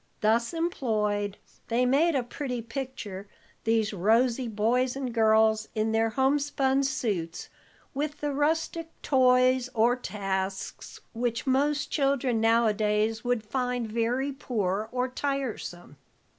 Thus 0.21 0.51
employed, 0.51 1.37
they 1.67 1.85
made 1.85 2.15
a 2.15 2.23
pretty 2.23 2.59
picture, 2.63 3.27
these 3.65 3.93
rosy 3.93 4.47
boys 4.47 4.95
and 4.95 5.13
girls, 5.13 5.67
in 5.75 5.91
their 5.91 6.09
homespun 6.09 6.81
suits, 6.81 7.49
with 7.93 8.19
the 8.19 8.33
rustic 8.33 8.89
toys 9.03 9.69
or 9.75 9.95
tasks 9.95 11.01
which 11.13 11.45
most 11.45 11.91
children 11.91 12.41
nowadays 12.41 13.23
would 13.23 13.43
find 13.45 13.87
very 13.91 14.31
poor 14.31 14.89
or 14.91 15.07
tiresome. 15.07 15.97